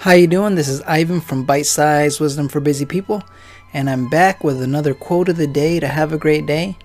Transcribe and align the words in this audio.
How 0.00 0.12
you 0.12 0.26
doing? 0.26 0.54
This 0.54 0.68
is 0.68 0.80
Ivan 0.86 1.20
from 1.20 1.44
Bite 1.44 1.66
Size 1.66 2.20
Wisdom 2.20 2.48
for 2.48 2.58
Busy 2.58 2.86
People, 2.86 3.22
and 3.74 3.90
I'm 3.90 4.08
back 4.08 4.42
with 4.42 4.62
another 4.62 4.94
quote 4.94 5.28
of 5.28 5.36
the 5.36 5.46
day 5.46 5.78
to 5.78 5.88
have 5.88 6.10
a 6.10 6.16
great 6.16 6.46
day. 6.46 6.78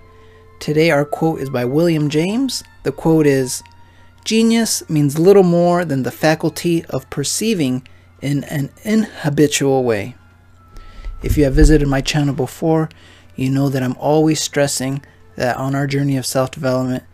Today 0.60 0.90
our 0.90 1.06
quote 1.06 1.40
is 1.40 1.48
by 1.48 1.64
William 1.64 2.10
James. 2.10 2.62
The 2.82 2.92
quote 2.92 3.26
is, 3.26 3.62
"Genius 4.26 4.82
means 4.90 5.18
little 5.18 5.44
more 5.44 5.82
than 5.82 6.02
the 6.02 6.10
faculty 6.10 6.84
of 6.90 7.08
perceiving 7.08 7.88
in 8.20 8.44
an 8.44 8.68
inhabitual 8.82 9.82
way." 9.82 10.14
If 11.22 11.38
you 11.38 11.44
have 11.44 11.54
visited 11.54 11.88
my 11.88 12.02
channel 12.02 12.34
before, 12.34 12.90
you 13.34 13.48
know 13.48 13.70
that 13.70 13.82
I'm 13.82 13.96
always 13.98 14.42
stressing 14.42 15.00
that 15.36 15.56
on 15.56 15.74
our 15.74 15.86
journey 15.86 16.18
of 16.18 16.26
self-development, 16.26 17.04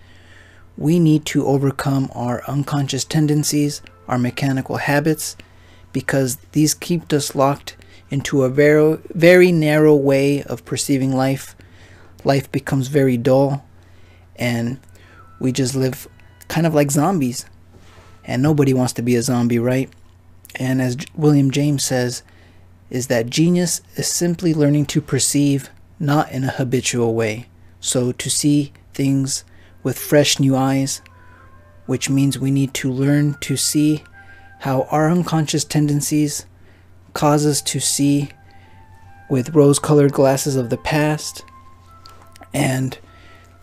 we 0.77 0.99
need 0.99 1.25
to 1.27 1.47
overcome 1.47 2.11
our 2.13 2.43
unconscious 2.49 3.05
tendencies, 3.05 3.83
our 4.09 4.19
mechanical 4.19 4.79
habits, 4.79 5.37
because 5.93 6.37
these 6.53 6.75
keep 6.75 7.13
us 7.13 7.35
locked 7.35 7.77
into 8.11 8.45
a 8.45 8.49
very, 8.49 8.99
very 9.15 9.53
narrow 9.53 9.95
way 9.95 10.43
of 10.45 10.65
perceiving 10.65 11.15
life. 11.15 11.57
Life 12.25 12.53
becomes 12.53 12.89
very 12.89 13.17
dull, 13.17 13.65
and 14.37 14.79
we 15.41 15.51
just 15.53 15.75
live 15.75 16.07
kind 16.49 16.67
of 16.67 16.75
like 16.75 16.91
zombies. 16.91 17.47
And 18.25 18.43
nobody 18.43 18.73
wants 18.73 18.93
to 18.95 19.03
be 19.03 19.17
a 19.17 19.23
zombie, 19.23 19.59
right? 19.59 19.91
And 20.57 20.81
as 20.81 20.97
William 21.15 21.51
James 21.51 21.83
says, 21.83 22.23
is 22.91 23.07
that 23.07 23.31
genius 23.31 23.81
is 23.97 24.07
simply 24.07 24.53
learning 24.53 24.87
to 24.87 25.01
perceive 25.01 25.71
not 25.99 26.31
in 26.31 26.45
a 26.45 26.51
habitual 26.51 27.15
way. 27.15 27.49
So 27.81 28.13
to 28.13 28.29
see 28.29 28.73
things 28.93 29.45
with 29.83 29.99
fresh 29.99 30.39
new 30.39 30.55
eyes, 30.55 31.01
which 31.87 32.11
means 32.11 32.39
we 32.39 32.51
need 32.51 32.75
to 32.75 32.93
learn 32.93 33.35
to 33.41 33.57
see 33.57 34.05
how 34.63 34.83
our 34.93 35.11
unconscious 35.11 35.65
tendencies 35.65 36.47
cause 37.15 37.45
us 37.45 37.61
to 37.61 37.81
see 37.81 38.29
with 39.29 39.57
rose 39.57 39.81
colored 39.81 40.13
glasses 40.13 40.55
of 40.55 40.71
the 40.71 40.77
past. 40.77 41.45
And 42.55 42.97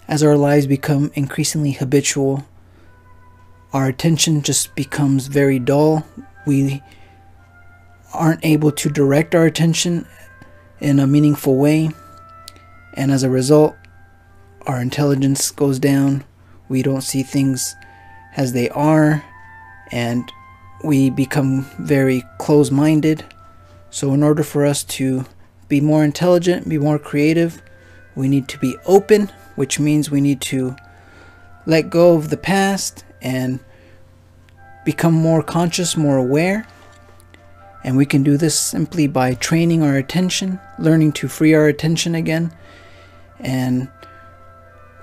as 0.09 0.21
our 0.21 0.35
lives 0.35 0.67
become 0.67 1.09
increasingly 1.13 1.71
habitual, 1.71 2.45
our 3.71 3.87
attention 3.87 4.41
just 4.41 4.75
becomes 4.75 5.27
very 5.27 5.57
dull. 5.57 6.05
We 6.45 6.83
aren't 8.13 8.43
able 8.43 8.73
to 8.73 8.89
direct 8.89 9.33
our 9.33 9.45
attention 9.45 10.05
in 10.81 10.99
a 10.99 11.07
meaningful 11.07 11.55
way. 11.55 11.91
And 12.95 13.09
as 13.09 13.23
a 13.23 13.29
result, 13.29 13.73
our 14.67 14.81
intelligence 14.81 15.49
goes 15.49 15.79
down. 15.79 16.25
We 16.67 16.83
don't 16.83 17.03
see 17.03 17.23
things 17.23 17.73
as 18.35 18.51
they 18.51 18.67
are. 18.71 19.23
And 19.93 20.29
we 20.83 21.09
become 21.09 21.63
very 21.79 22.23
close 22.37 22.71
minded. 22.71 23.25
So, 23.89 24.13
in 24.13 24.23
order 24.23 24.43
for 24.43 24.65
us 24.65 24.83
to 24.85 25.25
be 25.67 25.81
more 25.81 26.03
intelligent, 26.03 26.69
be 26.69 26.77
more 26.77 26.99
creative, 26.99 27.61
we 28.15 28.27
need 28.27 28.47
to 28.49 28.57
be 28.59 28.77
open, 28.85 29.31
which 29.55 29.79
means 29.79 30.09
we 30.09 30.21
need 30.21 30.41
to 30.41 30.75
let 31.65 31.89
go 31.89 32.15
of 32.15 32.29
the 32.29 32.37
past 32.37 33.03
and 33.21 33.59
become 34.85 35.13
more 35.13 35.43
conscious, 35.43 35.95
more 35.95 36.17
aware. 36.17 36.67
And 37.83 37.95
we 37.95 38.05
can 38.05 38.23
do 38.23 38.37
this 38.37 38.59
simply 38.59 39.07
by 39.07 39.35
training 39.35 39.83
our 39.83 39.95
attention, 39.95 40.59
learning 40.77 41.13
to 41.13 41.27
free 41.27 41.53
our 41.53 41.67
attention 41.67 42.15
again. 42.15 42.51
And 43.39 43.89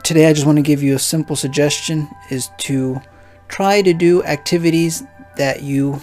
today 0.03 0.29
I 0.29 0.33
just 0.33 0.47
want 0.47 0.59
to 0.59 0.63
give 0.63 0.83
you 0.83 0.95
a 0.95 0.99
simple 0.99 1.37
suggestion 1.37 2.09
is 2.31 2.51
to 2.59 3.01
try 3.49 3.81
to 3.81 3.95
do 3.95 4.23
activities 4.25 5.05
that 5.37 5.63
you 5.63 6.01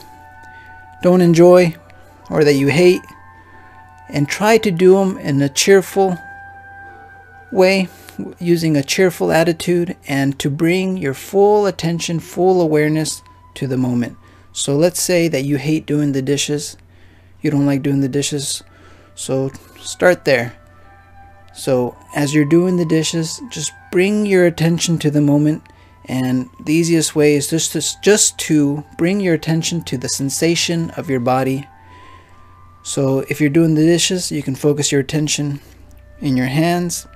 don't 1.01 1.21
enjoy 1.21 1.75
or 2.29 2.43
that 2.43 2.53
you 2.53 2.67
hate 2.67 3.01
and 4.09 4.27
try 4.27 4.57
to 4.57 4.71
do 4.71 4.93
them 4.95 5.17
in 5.17 5.41
a 5.41 5.49
cheerful 5.49 6.17
way 7.51 7.87
using 8.39 8.77
a 8.77 8.83
cheerful 8.83 9.31
attitude 9.31 9.95
and 10.07 10.37
to 10.39 10.49
bring 10.49 10.97
your 10.97 11.13
full 11.13 11.65
attention 11.65 12.19
full 12.19 12.61
awareness 12.61 13.21
to 13.55 13.67
the 13.67 13.77
moment. 13.77 14.17
So 14.51 14.75
let's 14.75 15.01
say 15.01 15.27
that 15.27 15.43
you 15.43 15.57
hate 15.57 15.85
doing 15.85 16.11
the 16.11 16.21
dishes. 16.21 16.77
You 17.41 17.51
don't 17.51 17.65
like 17.65 17.81
doing 17.81 18.01
the 18.01 18.09
dishes. 18.09 18.63
So 19.15 19.51
start 19.79 20.25
there. 20.25 20.55
So 21.53 21.97
as 22.15 22.33
you're 22.33 22.45
doing 22.45 22.77
the 22.77 22.85
dishes 22.85 23.41
just 23.51 23.71
bring 23.91 24.25
your 24.25 24.45
attention 24.45 24.97
to 24.99 25.11
the 25.11 25.21
moment 25.21 25.63
and 26.05 26.49
the 26.59 26.73
easiest 26.73 27.15
way 27.15 27.35
is 27.35 27.49
just 27.49 27.73
to, 27.73 28.01
just 28.01 28.37
to 28.39 28.83
bring 28.97 29.19
your 29.19 29.33
attention 29.33 29.81
to 29.83 29.97
the 29.97 30.09
sensation 30.09 30.89
of 30.91 31.09
your 31.09 31.19
body. 31.19 31.67
So 32.83 33.19
if 33.29 33.39
you're 33.39 33.49
doing 33.49 33.75
the 33.75 33.85
dishes, 33.85 34.31
you 34.31 34.43
can 34.43 34.55
focus 34.55 34.91
your 34.91 35.01
attention 35.01 35.61
in 36.19 36.35
your 36.35 36.47
hands 36.47 37.07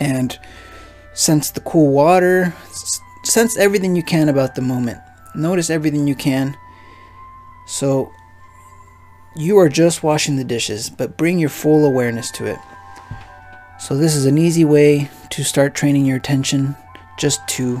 and 0.00 0.38
sense 1.12 1.50
the 1.50 1.60
cool 1.60 1.92
water, 1.92 2.54
sense 3.24 3.58
everything 3.58 3.94
you 3.94 4.02
can 4.02 4.28
about 4.28 4.54
the 4.54 4.62
moment. 4.62 4.98
Notice 5.34 5.68
everything 5.68 6.08
you 6.08 6.14
can. 6.14 6.56
So 7.66 8.10
you 9.36 9.58
are 9.58 9.68
just 9.68 10.02
washing 10.02 10.36
the 10.36 10.44
dishes, 10.44 10.88
but 10.88 11.18
bring 11.18 11.38
your 11.38 11.50
full 11.50 11.84
awareness 11.84 12.30
to 12.32 12.46
it. 12.46 12.58
So 13.78 13.96
this 13.96 14.16
is 14.16 14.24
an 14.24 14.38
easy 14.38 14.64
way 14.64 15.10
to 15.30 15.44
start 15.44 15.74
training 15.74 16.06
your 16.06 16.16
attention 16.16 16.74
just 17.18 17.46
to 17.48 17.80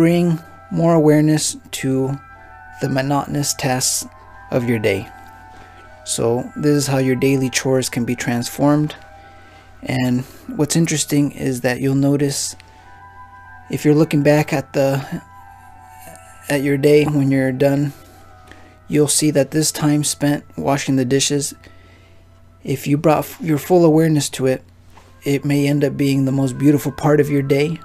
bring 0.00 0.38
more 0.70 0.94
awareness 0.94 1.58
to 1.70 2.18
the 2.80 2.88
monotonous 2.88 3.52
tasks 3.52 4.08
of 4.50 4.66
your 4.66 4.78
day. 4.78 5.06
So, 6.06 6.50
this 6.56 6.74
is 6.74 6.86
how 6.86 6.96
your 6.96 7.16
daily 7.16 7.50
chores 7.50 7.90
can 7.90 8.06
be 8.06 8.16
transformed. 8.16 8.96
And 9.82 10.22
what's 10.56 10.74
interesting 10.74 11.32
is 11.32 11.60
that 11.60 11.82
you'll 11.82 11.96
notice 11.96 12.56
if 13.70 13.84
you're 13.84 13.94
looking 13.94 14.22
back 14.22 14.54
at 14.54 14.72
the 14.72 15.22
at 16.48 16.62
your 16.62 16.78
day 16.78 17.04
when 17.04 17.30
you're 17.30 17.52
done, 17.52 17.92
you'll 18.88 19.06
see 19.06 19.30
that 19.32 19.50
this 19.50 19.70
time 19.70 20.02
spent 20.02 20.44
washing 20.56 20.96
the 20.96 21.04
dishes, 21.04 21.52
if 22.64 22.86
you 22.86 22.96
brought 22.96 23.28
your 23.38 23.58
full 23.58 23.84
awareness 23.84 24.30
to 24.30 24.46
it, 24.46 24.64
it 25.26 25.44
may 25.44 25.68
end 25.68 25.84
up 25.84 25.98
being 25.98 26.24
the 26.24 26.32
most 26.32 26.56
beautiful 26.56 26.90
part 26.90 27.20
of 27.20 27.28
your 27.28 27.42
day 27.42 27.78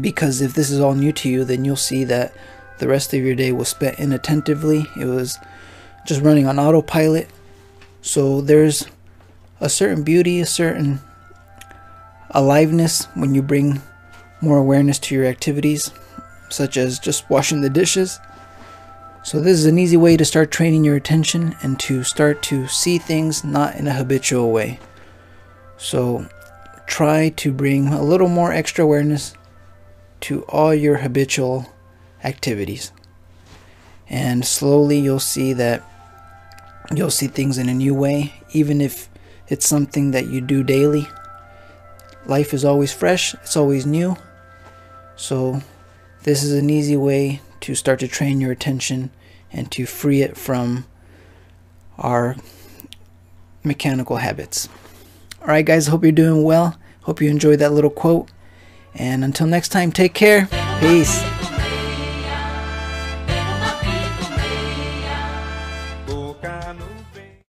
because 0.00 0.40
if 0.40 0.54
this 0.54 0.70
is 0.70 0.80
all 0.80 0.94
new 0.94 1.12
to 1.12 1.28
you, 1.28 1.44
then 1.44 1.64
you'll 1.64 1.76
see 1.76 2.04
that 2.04 2.34
the 2.78 2.88
rest 2.88 3.14
of 3.14 3.24
your 3.24 3.34
day 3.34 3.52
was 3.52 3.68
spent 3.68 3.98
inattentively. 3.98 4.86
It 4.98 5.06
was 5.06 5.38
just 6.06 6.22
running 6.22 6.46
on 6.46 6.58
autopilot. 6.58 7.28
So 8.02 8.40
there's 8.40 8.86
a 9.60 9.68
certain 9.68 10.02
beauty, 10.02 10.40
a 10.40 10.46
certain 10.46 11.00
aliveness 12.30 13.06
when 13.14 13.34
you 13.34 13.42
bring 13.42 13.80
more 14.40 14.58
awareness 14.58 14.98
to 14.98 15.14
your 15.14 15.24
activities, 15.24 15.90
such 16.50 16.76
as 16.76 16.98
just 16.98 17.28
washing 17.30 17.62
the 17.62 17.70
dishes. 17.70 18.20
So, 19.22 19.40
this 19.40 19.58
is 19.58 19.66
an 19.66 19.78
easy 19.78 19.96
way 19.96 20.16
to 20.16 20.24
start 20.24 20.52
training 20.52 20.84
your 20.84 20.94
attention 20.94 21.56
and 21.60 21.80
to 21.80 22.04
start 22.04 22.42
to 22.44 22.68
see 22.68 22.98
things 22.98 23.42
not 23.42 23.74
in 23.74 23.88
a 23.88 23.92
habitual 23.92 24.52
way. 24.52 24.78
So, 25.78 26.28
try 26.86 27.30
to 27.30 27.52
bring 27.52 27.88
a 27.88 28.02
little 28.02 28.28
more 28.28 28.52
extra 28.52 28.84
awareness 28.84 29.34
to 30.26 30.42
all 30.48 30.74
your 30.74 30.96
habitual 30.96 31.66
activities. 32.24 32.90
And 34.08 34.44
slowly 34.44 34.98
you'll 34.98 35.20
see 35.20 35.52
that 35.52 35.84
you'll 36.92 37.12
see 37.12 37.28
things 37.28 37.58
in 37.58 37.68
a 37.68 37.74
new 37.74 37.94
way, 37.94 38.34
even 38.50 38.80
if 38.80 39.08
it's 39.46 39.68
something 39.68 40.10
that 40.10 40.26
you 40.26 40.40
do 40.40 40.64
daily. 40.64 41.06
Life 42.24 42.52
is 42.52 42.64
always 42.64 42.92
fresh, 42.92 43.34
it's 43.34 43.56
always 43.56 43.86
new. 43.86 44.16
So, 45.14 45.62
this 46.24 46.42
is 46.42 46.54
an 46.54 46.70
easy 46.70 46.96
way 46.96 47.40
to 47.60 47.76
start 47.76 48.00
to 48.00 48.08
train 48.08 48.40
your 48.40 48.50
attention 48.50 49.10
and 49.52 49.70
to 49.70 49.86
free 49.86 50.22
it 50.22 50.36
from 50.36 50.86
our 51.98 52.34
mechanical 53.62 54.16
habits. 54.16 54.68
Alright, 55.40 55.66
guys, 55.66 55.86
hope 55.86 56.02
you're 56.02 56.10
doing 56.10 56.42
well. 56.42 56.76
Hope 57.02 57.20
you 57.20 57.30
enjoyed 57.30 57.60
that 57.60 57.72
little 57.72 57.90
quote. 57.90 58.28
And 58.98 59.24
until 59.24 59.46
next 59.46 59.68
time, 59.70 59.92
take 59.92 60.14
care. 60.14 60.48
Peace. 60.80 61.35